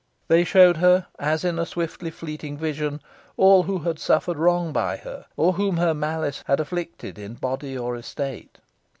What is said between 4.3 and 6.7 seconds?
wrong by her, or whom her malice had